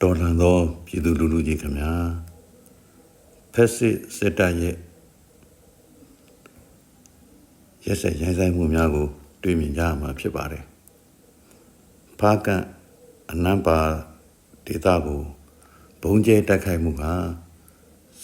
[0.00, 1.92] တော်လှန်သောပြည်သူလူထုကြီးခင်ဗျာ
[3.54, 4.76] ဖက်စစ်စစ်တပ်ရဲ့
[7.84, 9.06] ရက်ဆက်ရိုင်းဆိုင်မှုများကို
[9.42, 10.64] တွေ့မြင်ကြရမှာဖြစ်ပါတယ်
[12.20, 12.62] ဖားကန်
[13.32, 13.78] အနံပါ
[14.66, 15.20] ဒေတာကို
[16.02, 17.04] ဘုံကျဲတိုက်ခိုက်မှုက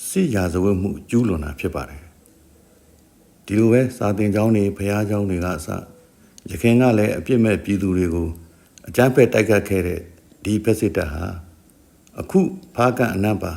[0.09, 2.03] စစ်ရာဇဝတ်မှုကျူးလွန်တာဖြစ်ပါတယ်
[3.47, 5.69] ဒီလိုပဲစာတင်ကျောင်းတွေဖះကျောင်းတွေကအစ
[6.51, 8.29] ရခင်ကလည်းအပြစ်မဲ့ပြည်သူတွေကို
[8.89, 10.01] အကြမ်းဖက်တိုက်ခတ်ခဲ့တဲ့
[10.45, 11.25] ဒီဖက်စစ်တပ်ဟာ
[12.21, 12.41] အခု
[12.75, 13.53] ဖားကန်အနံပါ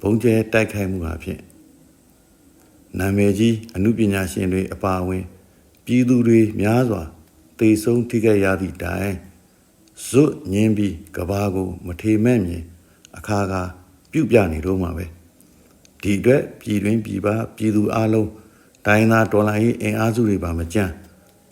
[0.00, 1.40] ဘုံကျဲတိုက်ခိုက်မှုဟာဖြင့်
[2.98, 5.24] နာမည်ကြီးအမှုပညာရှင်တွေအပါအဝင်
[5.84, 7.02] ပြည်သူတွေများစွာ
[7.58, 9.14] တေဆုံးထိခဲ့ရသည့်တိုင်
[10.08, 12.62] ဇွတ်ညင်းပြီးကဘာကို မထေမဲ့မြင်
[13.16, 13.54] အခါက
[14.12, 15.06] ပြုတ်ပြနေတော့မှာပဲ
[16.02, 17.26] ဒီအတွက်ပြည်တွင်းပြည်ပ
[17.56, 18.30] ပြည်သူအလုံး
[18.86, 20.92] တိုင်းသားဒေါ်လာရေးအင်အားစုတွေပါမကြမ်း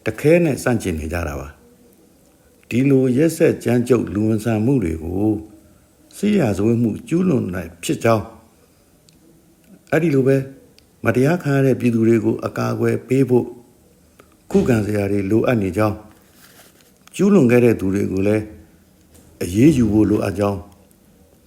[0.07, 1.49] တခဲနဲ့စန့်ကျင်နေကြတာပါ
[2.69, 5.33] ဒီလိုရက်ဆက်ကြမ်းကြုတ်လူဝန်ဆန်မှုတွေကို
[6.17, 8.25] စီရဇဝဲမှုကျူးလွန်နိုင်ဖြစ်ကြောင်း
[9.91, 10.37] အဲ့ဒီလိုပဲ
[11.05, 13.47] မတရားခံရတဲ့ပြည်သူတွေကိုအကာအကွယ်ပေးဖို့
[14.51, 15.97] ခုခံစရာတွေလိုအပ်နေကြောင်း
[17.15, 18.45] ကျူးလွန်ခဲ့တဲ့သူတွေကိုလည်း
[19.43, 20.61] အရေးယူဖို့လိုအပ်ကြောင်း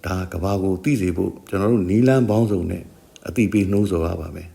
[0.05, 2.83] ဒါကဘာကိုသိစေဖို့ကျွန်တော်တို့နီလန်းပေါင်းစုံနဲ့
[3.27, 4.49] အတိပေးနှိုးဆော်ရပါမယ်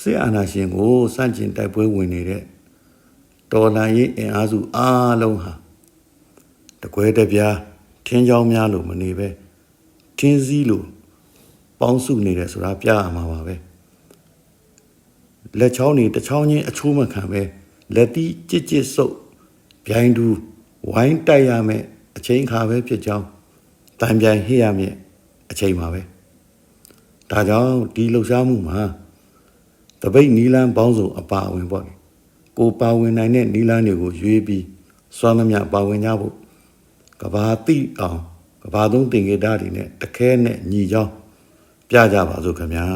[0.00, 2.42] ဆေးအာနာရှင်ကိုစန့်ကျင်တိုက်ပွဲဝင်နေတဲ့
[3.52, 5.52] တော်လန်ရေးအင်အားစုအားလုံးဟာ
[6.82, 7.56] တကွဲတပြား
[8.06, 9.28] ထင်းချောင်းများလို့မနေပဲ
[10.18, 10.86] ထင်းစည်းလို့
[11.80, 13.54] ပေါင်းစုနေတယ်ဆိုတာပြရမှာပါပဲ
[15.58, 17.42] လက်ချောင်းနေတစ်ချောင်းချင်းအချိုးမခံပဲ
[17.94, 19.14] လက်တီးကြစ်ကြစ်ဆုပ်
[19.88, 20.26] ဗျိုင်းတူ
[20.90, 21.82] ဝိုင်းတိုက်ရမယ်
[22.16, 23.26] အချိန်ခါပဲဖြစ်ကြောင်း
[24.00, 24.96] တန်ပြိုင်ဟိရမြင့်
[25.50, 26.00] အချိန်ပါပဲ
[27.30, 28.78] ဒါကြောင့်ဒီလှုပ်ရှားမှုမှာ
[30.02, 31.84] တပိတ်နီလန်းပေါင်းစုံအပါအဝင်ပေါ့
[32.58, 34.64] ကိုပါဝင်နိုင်တဲ့နီလန်းတွေကိုရွေးပြီး
[35.18, 36.34] စွမ်းသမျှပါဝင်ကြဖို့
[37.24, 38.20] ကဘာတိအောင်
[38.62, 41.12] ကဘာသုံးတင်ကေတာတွေနဲ့တခဲနဲ့ညီကြောင်း
[41.88, 42.86] ပြကြပါစို့ခင်ဗျာ